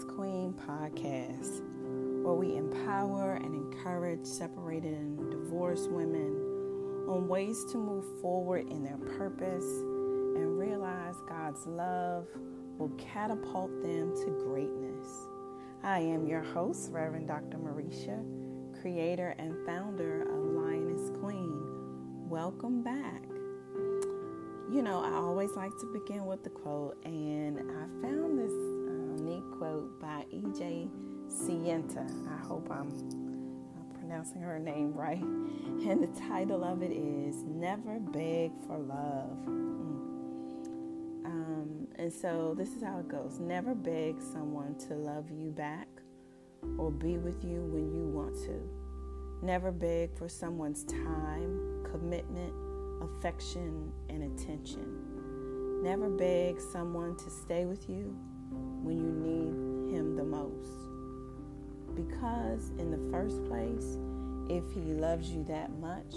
[0.00, 1.60] Queen podcast,
[2.24, 6.32] where we empower and encourage separated and divorced women
[7.08, 9.66] on ways to move forward in their purpose
[10.34, 12.26] and realize God's love
[12.78, 15.08] will catapult them to greatness.
[15.84, 17.58] I am your host, Reverend Dr.
[17.58, 18.24] Marisha,
[18.80, 22.28] creator and founder of Lioness Queen.
[22.30, 23.22] Welcome back.
[24.72, 28.71] You know, I always like to begin with the quote, and I found this
[29.22, 30.88] neat quote by E.J.
[31.28, 32.06] Sienta.
[32.28, 32.90] I hope I'm
[33.94, 35.22] pronouncing her name right.
[35.22, 39.46] And the title of it is Never Beg for Love.
[39.46, 40.02] Mm.
[41.24, 45.88] Um, and so this is how it goes Never beg someone to love you back
[46.76, 49.44] or be with you when you want to.
[49.44, 52.52] Never beg for someone's time, commitment,
[53.02, 55.82] affection, and attention.
[55.82, 58.16] Never beg someone to stay with you
[58.82, 60.68] when you need him the most.
[61.94, 63.98] Because, in the first place,
[64.48, 66.14] if he loves you that much,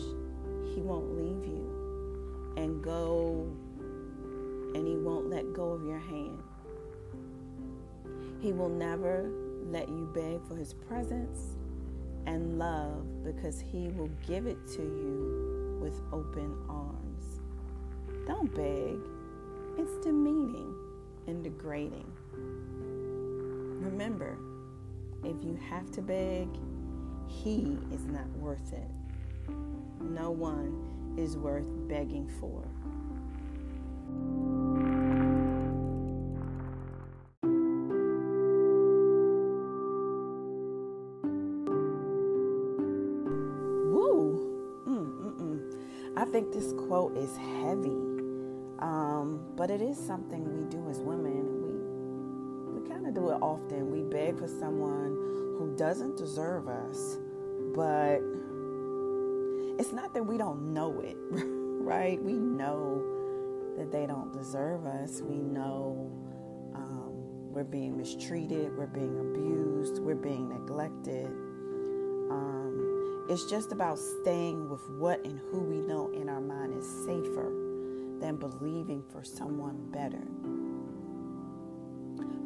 [0.74, 3.48] he won't leave you and go
[4.74, 6.42] and he won't let go of your hand.
[8.42, 9.30] He will never
[9.70, 11.56] let you beg for his presence
[12.26, 17.40] and love because he will give it to you with open arms.
[18.28, 19.00] Don't beg,
[19.78, 20.76] it's demeaning
[21.28, 22.12] and degrading.
[23.82, 24.38] Remember,
[25.24, 26.48] if you have to beg,
[27.28, 28.90] he is not worth it.
[30.02, 32.64] No one is worth begging for.
[43.92, 44.84] Woo!
[44.88, 45.60] Mm-mm-mm.
[46.18, 47.98] I think this quote is heavy,
[48.80, 51.62] um, but it is something we do as women.
[51.62, 53.92] We we kind of do it often.
[53.92, 55.16] We beg for someone
[55.58, 57.18] who doesn't deserve us,
[57.74, 58.20] but
[59.80, 62.22] it's not that we don't know it, right?
[62.22, 63.04] We know
[63.78, 65.22] that they don't deserve us.
[65.22, 66.12] We know
[66.74, 71.28] um, we're being mistreated, we're being abused, we're being neglected.
[72.30, 76.88] Um, it's just about staying with what and who we know in our mind is
[77.06, 77.65] safer
[78.26, 80.24] than believing for someone better.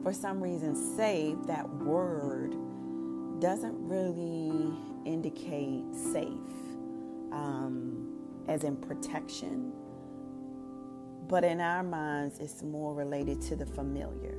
[0.04, 2.54] For some reason, save, that word,
[3.40, 4.74] doesn't really
[5.06, 6.28] indicate safe,
[7.32, 8.10] um,
[8.50, 9.72] as in protection.
[11.30, 14.38] But in our minds, it's more related to the familiar.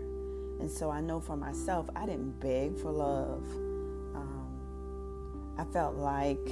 [0.61, 3.51] And so I know for myself, I didn't beg for love.
[4.15, 6.51] Um, I felt like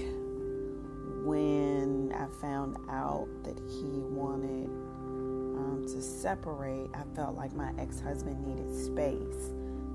[1.29, 8.01] when I found out that he wanted um, to separate, I felt like my ex
[8.01, 9.51] husband needed space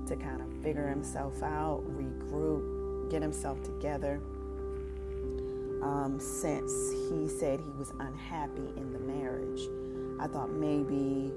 [0.06, 4.20] to kind of figure himself out, regroup, get himself together.
[5.82, 6.72] Um, since
[7.10, 9.68] he said he was unhappy in the marriage,
[10.20, 11.32] I thought maybe,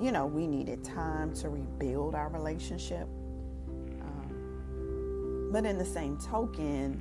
[0.00, 3.06] you know, we needed time to rebuild our relationship.
[4.00, 7.00] Um, but in the same token,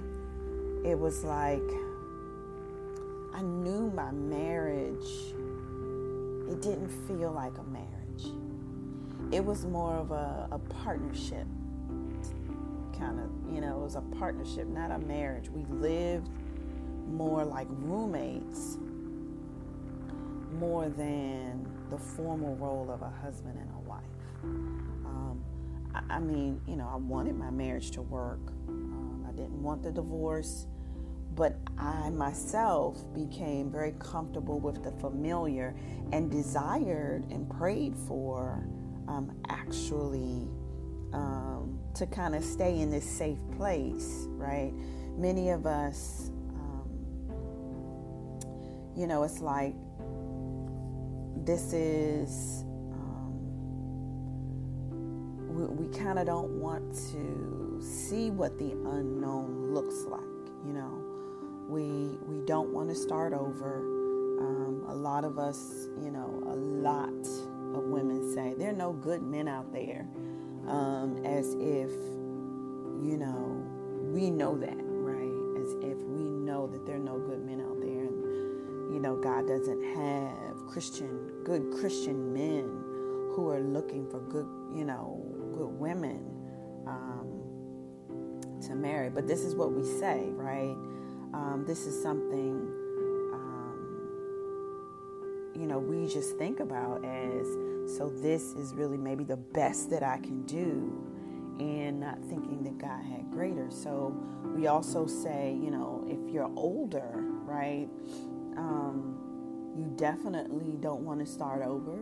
[0.86, 1.64] it was like
[3.36, 5.34] I knew my marriage,
[6.50, 9.34] it didn't feel like a marriage.
[9.34, 11.46] It was more of a, a partnership
[12.98, 15.50] kind of you know it was a partnership not a marriage.
[15.50, 16.30] We lived
[17.10, 18.78] more like roommates
[20.54, 24.04] more than the formal role of a husband and a wife.
[24.44, 25.44] Um,
[25.94, 28.40] I, I, mean you know i wanted my marriage to work.
[28.70, 30.68] Um, i didn't want the divorce
[31.36, 35.76] but i myself became very comfortable with the familiar
[36.12, 38.68] and desired and prayed for
[39.08, 40.48] um, actually
[41.14, 44.74] um, to kind of stay in this safe place, right?
[45.18, 46.90] Many of us, um,
[48.96, 49.76] you know, it's like
[51.46, 53.38] this is, um,
[55.48, 60.22] we, we kind of don't want to see what the unknown looks like,
[60.66, 61.05] you know.
[61.68, 63.80] We, we don't want to start over.
[64.40, 67.10] Um, a lot of us, you know, a lot
[67.74, 68.54] of women say.
[68.58, 70.08] There are no good men out there,
[70.68, 71.92] um, as if,
[73.02, 73.64] you know,
[74.14, 75.62] we know that, right?
[75.62, 79.16] As if we know that there are no good men out there, and you know,
[79.16, 82.64] God doesn't have Christian, good Christian men
[83.34, 85.22] who are looking for good, you know,
[85.54, 86.24] good women
[86.88, 87.42] um,
[88.62, 89.10] to marry.
[89.10, 90.76] But this is what we say, right?
[91.36, 92.72] Um, this is something
[95.56, 97.48] you know, we just think about as
[97.98, 101.02] so this is really maybe the best that I can do
[101.60, 103.70] and not thinking that God had greater.
[103.72, 107.88] So we also say, you know, if you're older, right,
[108.58, 109.18] um,
[109.78, 112.00] you definitely don't want to start over.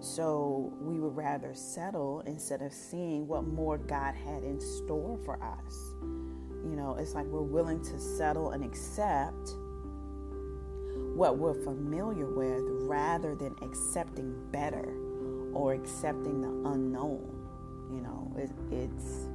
[0.00, 5.42] So we would rather settle instead of seeing what more God had in store for
[5.42, 6.21] us.
[6.64, 9.54] You know, it's like we're willing to settle and accept
[11.14, 14.94] what we're familiar with rather than accepting better
[15.52, 17.28] or accepting the unknown.
[17.92, 19.28] You know, it, it's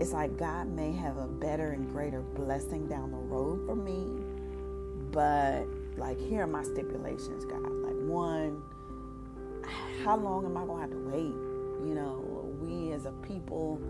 [0.00, 4.22] it's like God may have a better and greater blessing down the road for me,
[5.10, 5.66] but
[5.96, 7.70] like here are my stipulations, God.
[7.70, 8.62] Like one,
[10.04, 11.34] how long am I gonna have to wait?
[11.86, 13.80] You know, we as a people,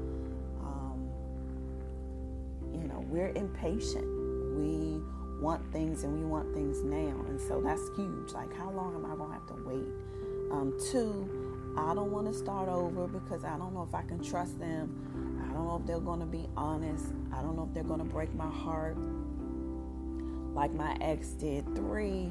[2.73, 4.07] you know, we're impatient.
[4.57, 5.01] We
[5.41, 8.33] want things and we want things now, and so that's huge.
[8.33, 9.89] Like, how long am I gonna have to wait?
[10.53, 11.29] Um, two,
[11.77, 15.41] I don't want to start over because I don't know if I can trust them.
[15.43, 17.07] I don't know if they're going to be honest.
[17.33, 18.97] I don't know if they're going to break my heart
[20.55, 21.65] like my ex did.
[21.75, 22.31] Three,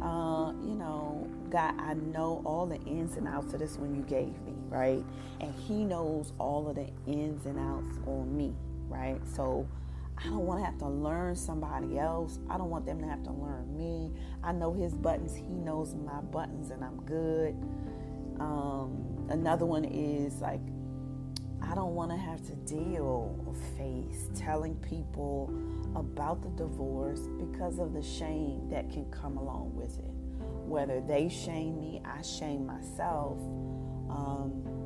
[0.00, 4.02] uh, you know, God, I know all the ins and outs of this one you
[4.02, 5.04] gave me, right?
[5.40, 8.54] And He knows all of the ins and outs on me,
[8.88, 9.20] right?
[9.34, 9.68] So
[10.16, 12.38] I don't want to have to learn somebody else.
[12.50, 14.10] I don't want them to have to learn me.
[14.42, 17.54] I know His buttons, He knows my buttons, and I'm good.
[18.40, 20.60] Um, another one is like,
[21.62, 25.52] I don't want to have to deal or face telling people
[25.94, 30.10] about the divorce because of the shame that can come along with it.
[30.66, 33.38] Whether they shame me, I shame myself.
[34.08, 34.77] Um,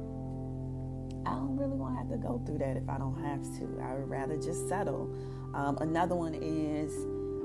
[1.27, 3.83] I don't really want to have to go through that if I don't have to.
[3.83, 5.15] I would rather just settle.
[5.55, 6.93] Um, another one is,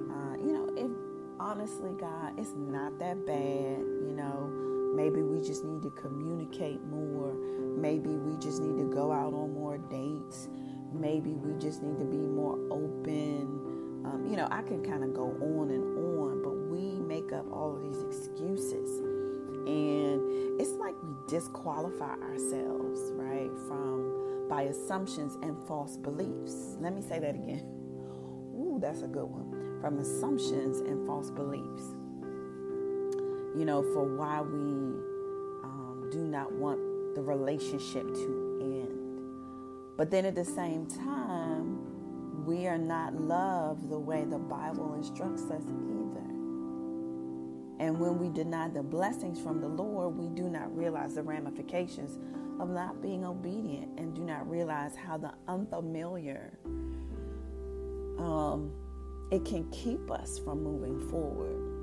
[0.10, 0.92] uh, you know, if
[1.40, 7.36] honestly, God, it's not that bad, you know Maybe we just need to communicate more.
[7.78, 10.50] Maybe we just need to go out on more dates.
[10.92, 14.02] Maybe we just need to be more open.
[14.06, 17.46] Um, you know, I can kind of go on and on, but we make up
[17.52, 19.00] all of these excuses.
[19.68, 22.87] And it's like we disqualify ourselves,
[23.68, 26.78] from by assumptions and false beliefs.
[26.80, 27.66] Let me say that again.
[28.56, 29.80] Ooh, that's a good one.
[29.82, 31.94] From assumptions and false beliefs
[33.58, 34.60] you know, for why we
[35.64, 36.80] um, do not want
[37.16, 39.98] the relationship to end.
[39.98, 45.50] But then at the same time, we are not loved the way the Bible instructs
[45.50, 45.64] us.
[47.80, 52.18] And when we deny the blessings from the Lord, we do not realize the ramifications
[52.60, 56.58] of not being obedient and do not realize how the unfamiliar
[58.18, 58.72] um,
[59.32, 61.78] it can keep us from moving forward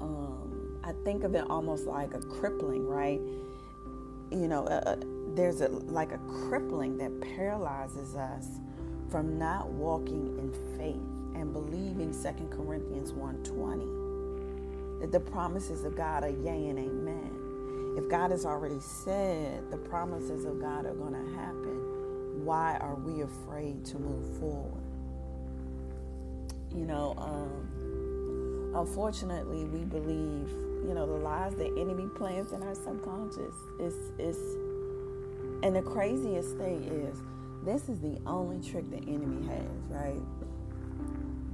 [0.00, 3.20] um, I think of it almost like a crippling, right?
[4.30, 4.96] You know, uh, uh,
[5.34, 8.46] there's a like a crippling that paralyzes us
[9.10, 14.03] from not walking in faith and believing 2 Corinthians 1:20
[15.04, 17.94] that the promises of God are yea and amen.
[17.98, 22.94] If God has already said the promises of God are going to happen, why are
[22.94, 24.82] we afraid to move forward?
[26.74, 30.48] You know, um, unfortunately, we believe,
[30.88, 33.54] you know, the lies the enemy plants in our subconscious.
[33.78, 34.38] It's, it's,
[35.62, 37.20] and the craziest thing is,
[37.66, 40.22] this is the only trick the enemy has, right?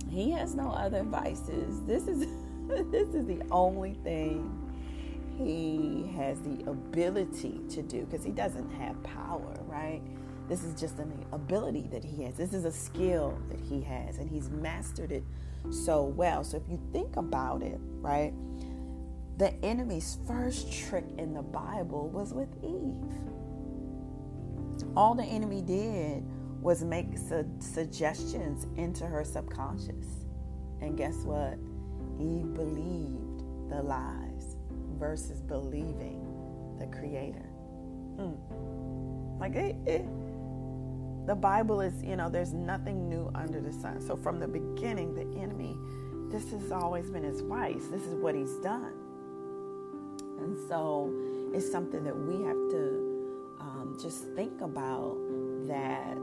[0.08, 1.80] He has no other vices.
[1.82, 2.28] This is,
[2.90, 4.56] this is the only thing
[5.36, 10.00] he has the ability to do because he doesn't have power, right?
[10.48, 12.34] This is just an ability that he has.
[12.34, 15.24] This is a skill that he has, and he's mastered it
[15.70, 16.44] so well.
[16.44, 18.32] So if you think about it, right,
[19.38, 23.10] the enemy's first trick in the Bible was with Eve.
[24.96, 26.24] All the enemy did
[26.60, 30.26] was make su- suggestions into her subconscious.
[30.80, 31.58] And guess what?
[32.20, 34.56] Eve believed the lies
[34.98, 36.26] versus believing
[36.78, 37.48] the Creator.
[38.16, 38.34] Hmm.
[39.40, 39.54] Like
[41.26, 44.00] the Bible is, you know, there's nothing new under the sun.
[44.00, 45.76] So from the beginning, the enemy,
[46.30, 47.86] this has always been his vice.
[47.90, 48.92] This is what he's done.
[50.40, 51.12] And so
[51.54, 55.16] it's something that we have to um, just think about
[55.66, 56.16] that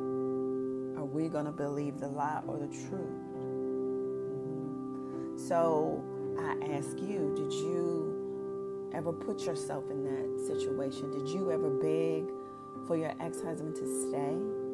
[0.98, 3.26] are we going to believe the lie or the truth?
[5.38, 6.03] So
[6.39, 11.12] I ask you, did you ever put yourself in that situation?
[11.12, 12.25] Did you ever beg
[12.88, 14.67] for your ex husband to stay?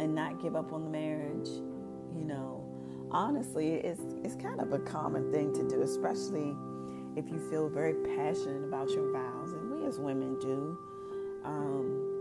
[0.00, 1.48] and not give up on the marriage,
[2.14, 2.64] you know,
[3.10, 6.56] honestly, it's it's kind of a common thing to do, especially
[7.16, 10.78] if you feel very passionate about your vows, and we as women do.
[11.44, 12.14] Um,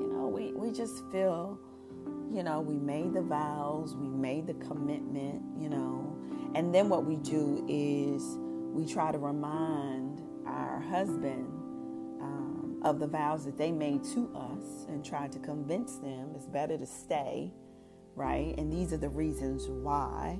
[0.00, 1.58] you know, we we just feel,
[2.32, 6.16] you know, we made the vows, we made the commitment, you know,
[6.54, 8.22] and then what we do is
[8.72, 11.46] we try to remind our husband
[12.20, 16.46] um, of the vows that they made to us and try to convince them it's
[16.46, 17.52] better to stay,
[18.14, 18.54] right?
[18.58, 20.38] And these are the reasons why.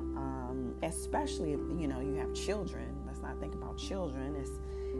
[0.00, 2.94] Um, especially you know you have children.
[3.06, 4.36] Let's not think about children.
[4.36, 4.50] It's,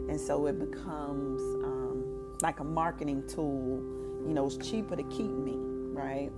[0.09, 3.83] and so it becomes um, like a marketing tool.
[4.27, 5.57] You know, it's cheaper to keep me,
[5.95, 6.31] right?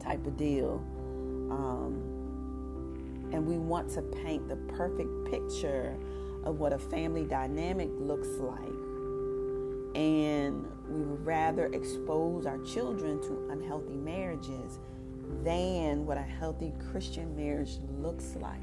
[0.00, 0.84] Type of deal.
[1.50, 2.14] Um,
[3.32, 5.96] and we want to paint the perfect picture
[6.44, 8.58] of what a family dynamic looks like.
[9.94, 14.78] And we would rather expose our children to unhealthy marriages
[15.42, 18.60] than what a healthy Christian marriage looks like.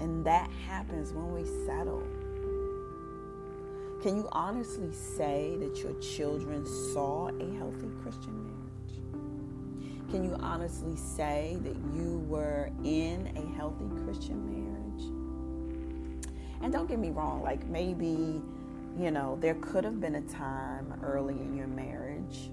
[0.00, 2.02] And that happens when we settle.
[4.02, 6.64] Can you honestly say that your children
[6.94, 10.10] saw a healthy Christian marriage?
[10.10, 15.04] Can you honestly say that you were in a healthy Christian marriage?
[16.62, 18.40] And don't get me wrong, like maybe,
[18.98, 22.50] you know, there could have been a time early in your marriage,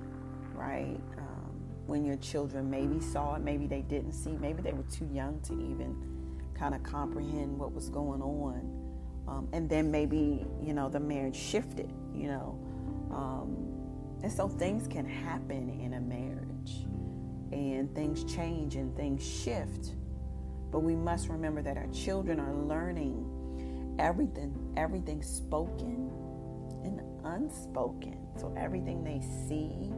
[0.53, 0.99] right?
[1.17, 5.09] Um, when your children maybe saw it, maybe they didn't see, maybe they were too
[5.13, 5.95] young to even
[6.53, 8.76] kind of comprehend what was going on.
[9.27, 12.59] Um, and then maybe, you know, the marriage shifted, you know.
[13.11, 13.67] Um,
[14.23, 16.85] and so things can happen in a marriage
[17.51, 19.95] and things change and things shift.
[20.71, 26.11] But we must remember that our children are learning everything, everything spoken
[26.83, 28.17] and unspoken.
[28.37, 29.91] So everything they see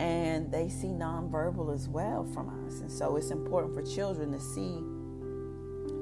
[0.00, 2.80] and they see nonverbal as well from us.
[2.80, 4.82] And so it's important for children to see,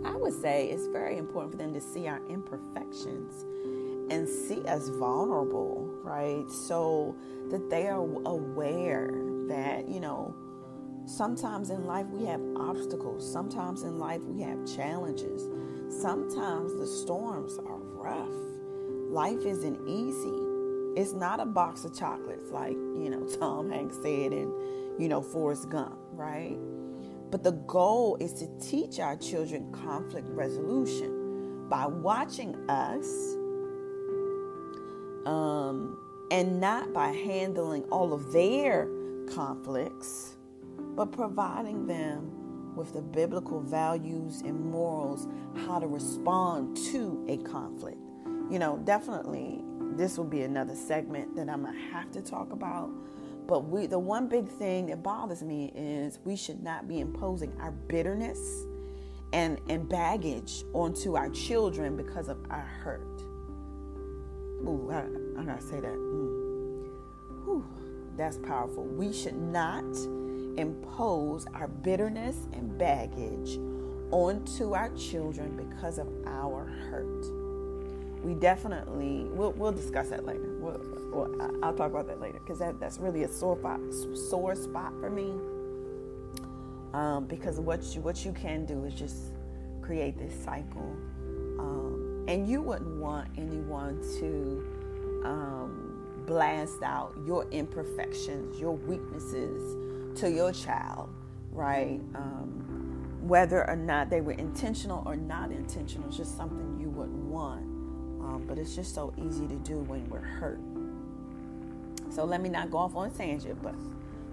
[0.05, 3.45] I would say it's very important for them to see our imperfections
[4.11, 6.51] and see us vulnerable, right?
[6.51, 7.15] So
[7.51, 9.11] that they are aware
[9.49, 10.35] that, you know,
[11.07, 15.49] sometimes in life we have obstacles, sometimes in life we have challenges,
[15.89, 18.29] sometimes the storms are rough.
[19.11, 21.01] Life isn't easy.
[21.01, 24.53] It's not a box of chocolates like, you know, Tom Hanks said in,
[24.99, 26.59] you know, Forrest Gump, right?
[27.33, 33.07] But the goal is to teach our children conflict resolution by watching us
[35.25, 35.99] um,
[36.31, 38.87] and not by handling all of their
[39.35, 40.37] conflicts,
[40.95, 45.27] but providing them with the biblical values and morals
[45.67, 47.99] how to respond to a conflict.
[48.51, 49.65] You know, definitely
[49.97, 52.91] this will be another segment that I'm going to have to talk about.
[53.47, 57.53] But we, the one big thing that bothers me is we should not be imposing
[57.61, 58.65] our bitterness
[59.33, 63.23] and, and baggage onto our children because of our hurt.
[64.65, 65.93] Ooh, I, I gotta say that.
[65.93, 66.89] Mm.
[67.45, 67.65] Whew.
[68.17, 68.85] That's powerful.
[68.85, 69.85] We should not
[70.57, 73.59] impose our bitterness and baggage
[74.11, 77.42] onto our children because of our hurt.
[78.23, 80.57] We definitely, we'll, we'll discuss that later.
[80.61, 80.81] We'll,
[81.13, 83.81] we'll, I'll talk about that later because that, that's really a sore spot,
[84.15, 85.33] sore spot for me.
[86.95, 89.33] Um, because what you, what you can do is just
[89.81, 90.97] create this cycle.
[91.59, 99.77] Um, and you wouldn't want anyone to um, blast out your imperfections, your weaknesses
[100.21, 101.09] to your child,
[101.51, 102.01] right?
[102.15, 107.25] Um, whether or not they were intentional or not intentional, it's just something you wouldn't
[107.25, 107.72] want.
[108.47, 110.61] But it's just so easy to do when we're hurt.
[112.11, 113.75] So let me not go off on tangent, but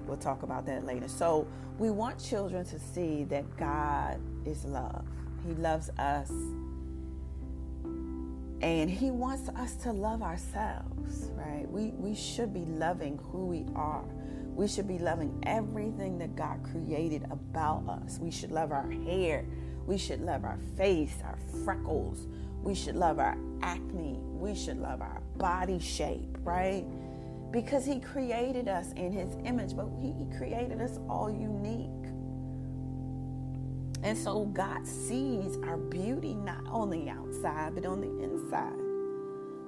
[0.06, 1.08] we'll talk about that later.
[1.08, 1.48] So
[1.78, 5.06] we want children to see that God is love.
[5.48, 6.30] He loves us
[8.62, 11.66] and he wants us to love ourselves, right?
[11.70, 14.04] We, we should be loving who we are.
[14.54, 18.20] We should be loving everything that God created about us.
[18.20, 19.46] We should love our hair.
[19.86, 22.28] We should love our face, our freckles.
[22.64, 24.20] We should love our acne.
[24.22, 26.86] We should love our body shape, right?
[27.52, 31.90] Because He created us in His image, but He created us all unique.
[34.04, 38.80] And so God sees our beauty not on the outside, but on the inside.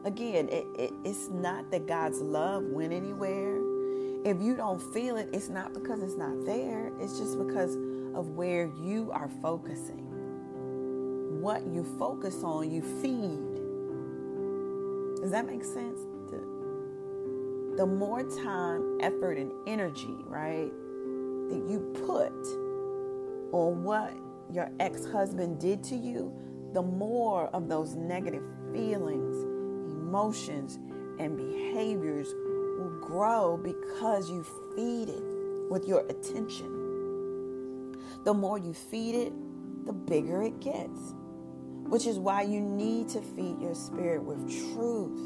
[0.06, 3.58] Again, it, it, it's not that God's love went anywhere.
[4.24, 7.76] If you don't feel it, it's not because it's not there, it's just because
[8.16, 10.08] of where you are focusing.
[11.42, 13.62] What you focus on, you feed.
[15.22, 16.00] Does that make sense?
[16.30, 20.72] The, the more time, effort, and energy, right,
[21.50, 22.34] that you put
[23.54, 24.14] on what
[24.52, 26.34] your ex husband did to you,
[26.74, 29.44] the more of those negative feelings,
[29.92, 30.80] emotions,
[31.20, 32.34] and behaviors
[32.80, 34.44] will grow because you
[34.76, 35.24] feed it
[35.70, 36.81] with your attention.
[38.24, 39.34] The more you feed it,
[39.86, 41.16] the bigger it gets,
[41.88, 45.20] which is why you need to feed your spirit with truth.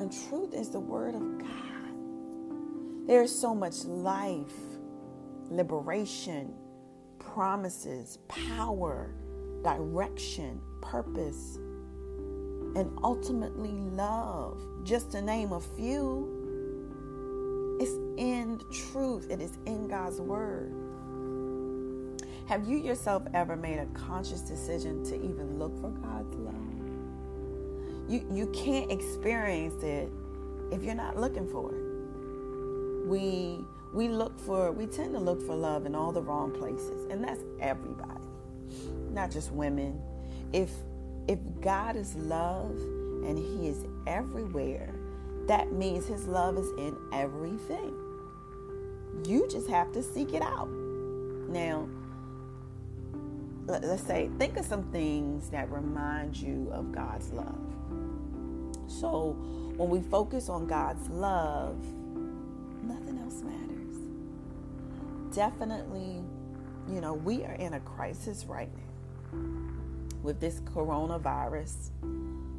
[0.00, 3.06] And truth is the word of God.
[3.06, 4.52] There is so much life,
[5.50, 6.54] liberation,
[7.18, 9.14] promises, power,
[9.62, 11.56] direction, purpose,
[12.76, 16.42] and ultimately love, just to name a few.
[17.80, 20.83] It's in truth, it is in God's word.
[22.46, 26.54] Have you yourself ever made a conscious decision to even look for God's love?
[28.06, 30.10] You, you can't experience it
[30.70, 33.08] if you're not looking for it.
[33.08, 37.06] We we look for we tend to look for love in all the wrong places,
[37.10, 38.24] and that's everybody,
[39.10, 40.00] not just women.
[40.52, 40.70] If
[41.28, 44.94] if God is love and He is everywhere,
[45.46, 47.94] that means His love is in everything.
[49.26, 50.68] You just have to seek it out.
[51.48, 51.88] Now,
[53.66, 57.58] let's say, think of some things that remind you of God's love.
[58.86, 59.36] So,
[59.76, 61.76] when we focus on God's love,
[62.82, 63.96] nothing else matters.
[65.34, 66.22] Definitely,
[66.92, 69.38] you know, we are in a crisis right now
[70.22, 71.90] with this coronavirus,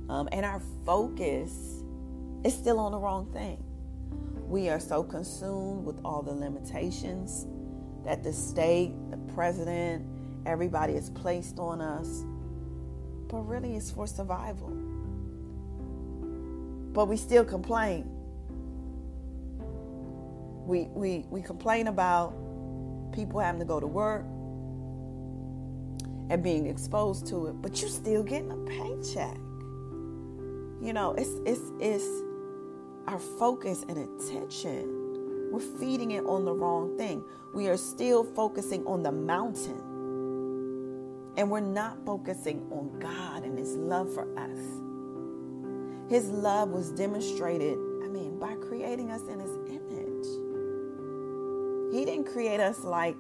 [0.09, 1.83] um, and our focus
[2.43, 3.63] is still on the wrong thing.
[4.47, 7.47] We are so consumed with all the limitations
[8.03, 10.05] that the state, the president,
[10.45, 12.23] everybody is placed on us,
[13.27, 14.69] but really it's for survival.
[16.93, 18.09] But we still complain.
[20.65, 22.33] We, we, we complain about
[23.11, 24.25] people having to go to work
[26.29, 29.37] and being exposed to it, but you're still getting a paycheck.
[30.81, 32.05] You know, it's it's it's
[33.07, 35.51] our focus and attention.
[35.51, 37.23] We're feeding it on the wrong thing.
[37.53, 39.94] We are still focusing on the mountain
[41.37, 44.59] and we're not focusing on God and His love for us.
[46.09, 50.25] His love was demonstrated, I mean, by creating us in His image.
[51.93, 53.17] He didn't create us like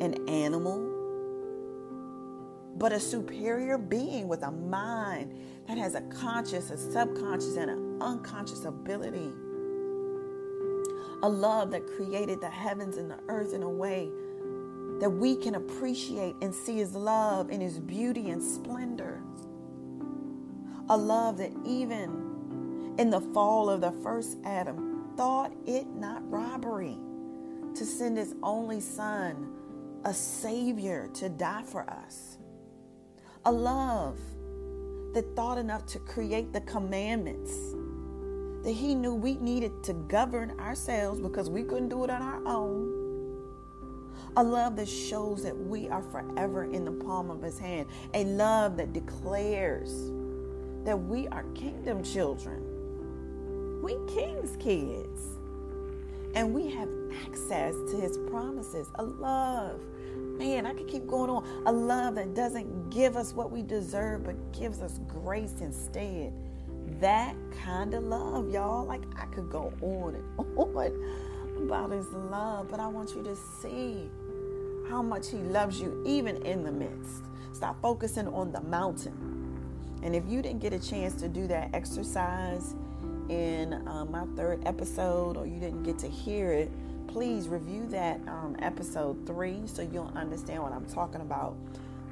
[0.00, 0.94] an animal,
[2.76, 5.34] but a superior being with a mind
[5.66, 9.32] that has a conscious, a subconscious, and an unconscious ability.
[11.22, 14.10] A love that created the heavens and the earth in a way
[15.00, 19.22] that we can appreciate and see His love in His beauty and splendor.
[20.88, 26.96] A love that even in the fall of the first Adam thought it not robbery
[27.74, 29.52] to send His only Son,
[30.04, 32.38] a Savior, to die for us.
[33.44, 34.18] A love
[35.14, 37.52] that thought enough to create the commandments
[38.64, 42.44] that He knew we needed to govern ourselves because we couldn't do it on our
[42.46, 42.97] own
[44.36, 48.24] a love that shows that we are forever in the palm of His hand, a
[48.24, 50.10] love that declares
[50.84, 52.62] that we are kingdom children.
[53.82, 55.38] We king's kids.
[56.34, 56.88] And we have
[57.26, 58.88] access to his promises.
[58.96, 59.80] A love.
[60.14, 61.44] Man, I could keep going on.
[61.66, 66.32] A love that doesn't give us what we deserve, but gives us grace instead.
[67.00, 68.84] That kind of love, y'all.
[68.84, 71.27] Like I could go on and on
[71.68, 74.08] about his love, but I want you to see
[74.88, 77.24] how much He loves you, even in the midst.
[77.52, 79.60] Stop focusing on the mountain.
[80.02, 82.74] And if you didn't get a chance to do that exercise
[83.28, 86.70] in um, my third episode, or you didn't get to hear it,
[87.06, 91.54] please review that um, episode three so you'll understand what I'm talking about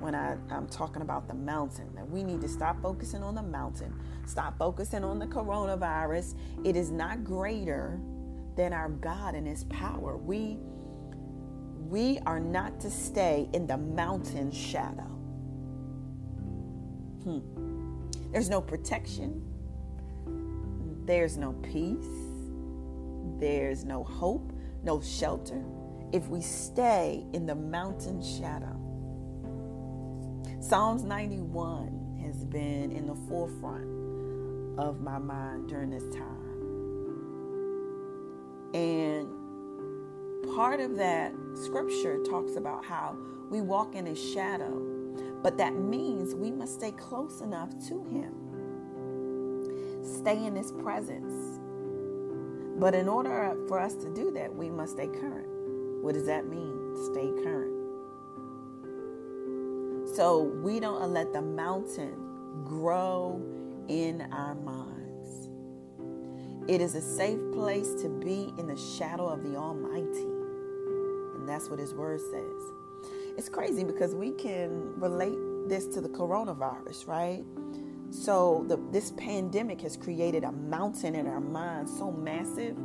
[0.01, 1.89] when I, I'm talking about the mountain.
[1.95, 6.35] That we need to stop focusing on the mountain, stop focusing on the coronavirus.
[6.63, 7.99] It is not greater
[8.57, 10.17] than our God and His power.
[10.17, 10.59] We
[11.89, 15.05] we are not to stay in the mountain shadow.
[17.23, 17.39] Hmm.
[18.33, 19.43] There's no protection.
[21.05, 22.09] There's no peace.
[23.39, 25.63] There's no hope, no shelter
[26.13, 28.75] if we stay in the mountain shadow.
[30.61, 36.36] Psalms 91 has been in the forefront of my mind during this time.
[38.75, 39.29] And
[40.55, 43.17] part of that scripture talks about how
[43.51, 44.83] we walk in his shadow,
[45.43, 48.33] but that means we must stay close enough to him,
[50.03, 51.61] stay in his presence.
[52.79, 55.49] But in order for us to do that, we must stay current.
[56.03, 56.95] What does that mean?
[57.13, 57.75] Stay current.
[60.15, 62.15] So we don't let the mountain
[62.65, 63.41] grow
[63.89, 64.96] in our minds.
[66.69, 70.27] It is a safe place to be in the shadow of the Almighty.
[71.37, 72.63] And that's what His Word says.
[73.39, 77.45] It's crazy because we can relate this to the coronavirus, right?
[78.11, 82.77] So, the, this pandemic has created a mountain in our minds so massive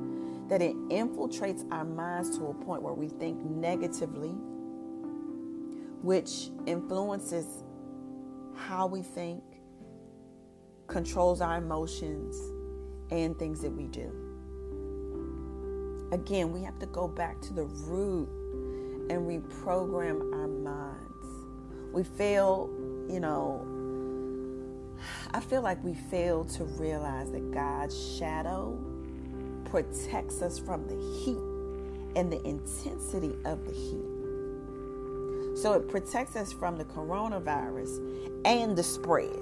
[0.47, 4.31] that it infiltrates our minds to a point where we think negatively,
[6.01, 7.63] which influences
[8.55, 9.43] how we think,
[10.87, 12.35] controls our emotions,
[13.11, 14.11] and things that we do.
[16.11, 18.27] Again, we have to go back to the root
[19.09, 21.27] and reprogram our minds.
[21.93, 22.69] We fail,
[23.09, 23.65] you know,
[25.33, 28.77] I feel like we fail to realize that God's shadow
[29.65, 35.57] protects us from the heat and the intensity of the heat.
[35.57, 37.99] So it protects us from the coronavirus
[38.45, 39.39] and the spread,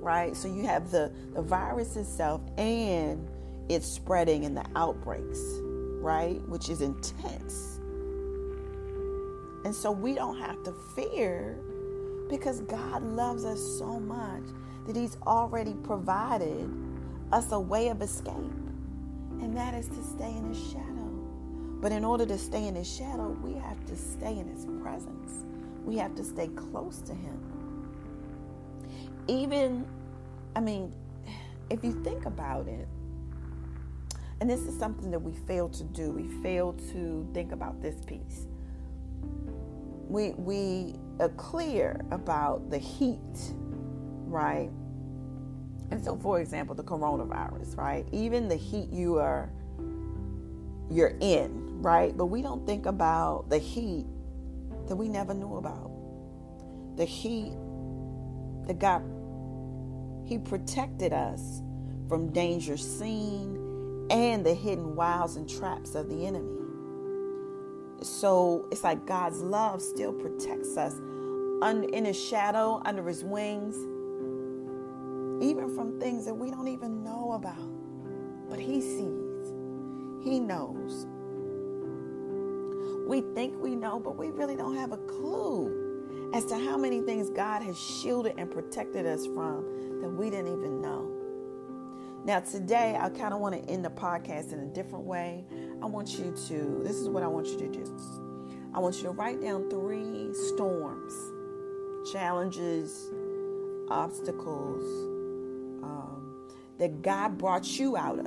[0.00, 0.36] right?
[0.36, 3.28] So you have the, the virus itself and
[3.68, 5.40] it's spreading in the outbreaks,
[6.00, 6.40] right?
[6.48, 7.78] Which is intense.
[9.64, 11.58] And so we don't have to fear
[12.28, 14.42] because God loves us so much
[14.86, 16.70] that He's already provided
[17.32, 18.34] us a way of escape
[19.40, 20.86] and that is to stay in His shadow.
[21.80, 25.44] But in order to stay in His shadow, we have to stay in His presence.
[25.84, 27.49] We have to stay close to Him.
[29.28, 29.86] Even,
[30.56, 30.94] I mean,
[31.70, 32.88] if you think about it,
[34.40, 37.96] and this is something that we fail to do, we fail to think about this
[38.06, 38.46] piece.
[40.08, 43.18] We, we are clear about the heat,
[44.26, 44.70] right?
[45.90, 48.06] And so, for example, the coronavirus, right?
[48.12, 49.50] Even the heat you are
[50.90, 52.16] you're in, right?
[52.16, 54.06] But we don't think about the heat
[54.88, 55.90] that we never knew about.
[56.96, 57.52] The heat
[58.66, 59.02] that God
[60.30, 61.62] He protected us
[62.08, 66.56] from danger seen and the hidden wiles and traps of the enemy.
[68.02, 70.94] So it's like God's love still protects us
[71.92, 73.76] in His shadow, under His wings
[75.42, 77.56] even from things that we don't even know about.
[78.48, 79.52] But He sees,
[80.22, 81.06] He knows.
[83.08, 85.89] We think we know, but we really don't have a clue
[86.32, 90.48] as to how many things God has shielded and protected us from that we didn't
[90.48, 91.10] even know.
[92.24, 95.44] Now, today, I kind of want to end the podcast in a different way.
[95.82, 97.96] I want you to, this is what I want you to do.
[98.74, 101.14] I want you to write down three storms,
[102.12, 103.10] challenges,
[103.88, 104.84] obstacles,
[105.82, 106.46] um,
[106.78, 108.26] that God brought you out of.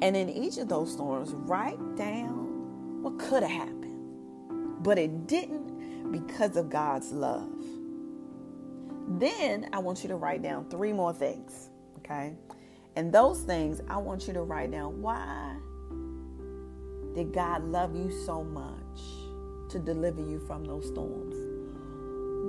[0.00, 5.63] And in each of those storms, write down what could have happened, but it didn't
[6.14, 7.50] because of God's love.
[9.18, 12.34] Then I want you to write down three more things, okay?
[12.94, 15.56] And those things, I want you to write down why
[17.14, 19.00] did God love you so much
[19.70, 21.34] to deliver you from those storms?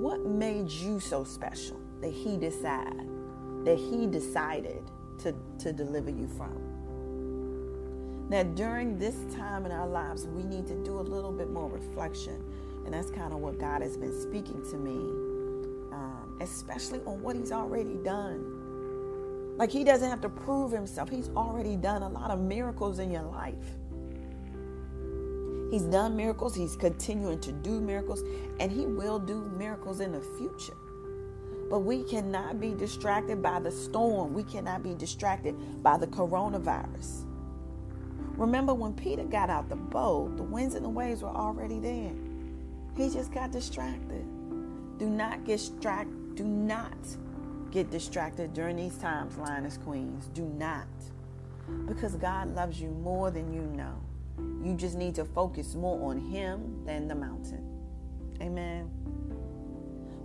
[0.03, 3.09] What made you so special that He decided
[3.65, 4.83] that He decided
[5.23, 6.75] to, to deliver you from.
[8.29, 11.69] Now, during this time in our lives, we need to do a little bit more
[11.69, 12.43] reflection.
[12.85, 14.97] And that's kind of what God has been speaking to me,
[15.91, 19.57] um, especially on what He's already done.
[19.57, 23.11] Like He doesn't have to prove Himself, He's already done a lot of miracles in
[23.11, 23.55] your life.
[25.71, 28.23] He's done miracles, He's continuing to do miracles,
[28.59, 30.77] and He will do miracles in the future.
[31.69, 34.33] But we cannot be distracted by the storm.
[34.33, 37.25] We cannot be distracted by the coronavirus.
[38.37, 42.11] Remember when Peter got out the boat, the winds and the waves were already there.
[42.95, 44.25] He just got distracted.
[44.97, 46.35] Do not get distracted.
[46.35, 46.97] Do not
[47.71, 50.29] get distracted during these times, Lioness Queens.
[50.33, 50.87] Do not.
[51.87, 53.95] Because God loves you more than you know.
[54.63, 57.65] You just need to focus more on Him than the mountain.
[58.41, 58.89] Amen.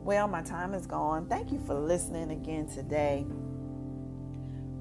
[0.04, 1.26] Well, my time is gone.
[1.26, 3.26] Thank you for listening again today.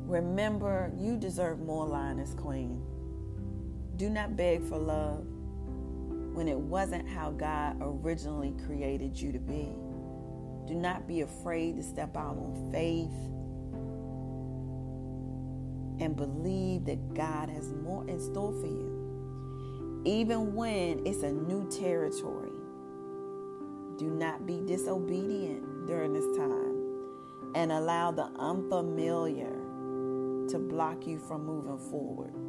[0.06, 2.82] Remember, you deserve more, Lioness Queen.
[3.96, 5.26] Do not beg for love
[6.40, 9.76] when it wasn't how God originally created you to be.
[10.68, 13.12] Do not be afraid to step out on faith
[16.02, 21.70] and believe that God has more in store for you, even when it's a new
[21.70, 22.54] territory.
[23.98, 29.52] Do not be disobedient during this time and allow the unfamiliar
[30.48, 32.49] to block you from moving forward.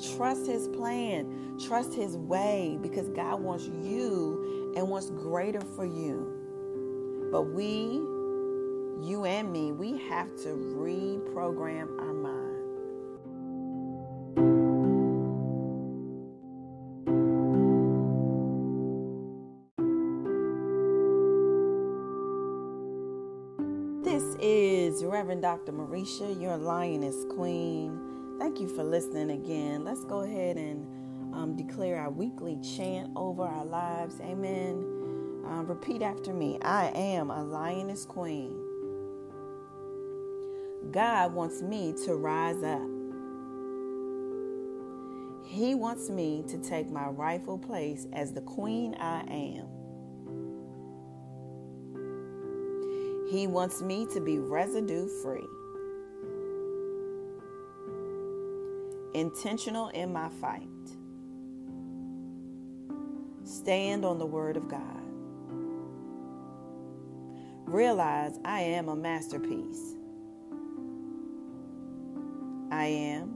[0.00, 7.28] Trust His plan, trust His way, because God wants you and wants greater for you.
[7.32, 8.00] But we,
[9.04, 12.44] you and me, we have to reprogram our mind.
[24.04, 25.72] This is Reverend Dr.
[25.72, 29.84] Marisha, your lioness queen Thank you for listening again.
[29.84, 30.86] Let's go ahead and
[31.34, 34.20] um, declare our weekly chant over our lives.
[34.20, 35.42] Amen.
[35.44, 38.54] Uh, repeat after me I am a Lioness Queen.
[40.92, 42.88] God wants me to rise up.
[45.44, 49.66] He wants me to take my rightful place as the queen I am.
[53.30, 55.46] He wants me to be residue free,
[59.18, 60.68] intentional in my fight,
[63.44, 65.02] stand on the Word of God.
[67.66, 69.94] Realize I am a masterpiece.
[72.70, 73.34] I am.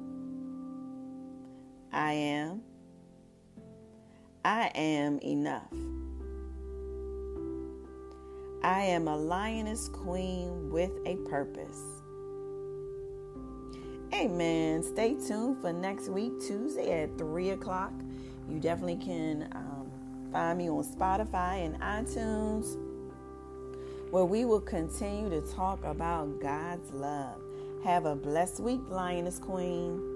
[1.92, 2.62] I am.
[4.44, 5.72] I am enough.
[8.64, 12.01] I am a lioness queen with a purpose.
[14.14, 14.82] Amen.
[14.82, 17.92] Stay tuned for next week, Tuesday at 3 o'clock.
[18.46, 19.90] You definitely can um,
[20.30, 22.76] find me on Spotify and iTunes,
[24.10, 27.40] where we will continue to talk about God's love.
[27.84, 30.11] Have a blessed week, Lioness Queen.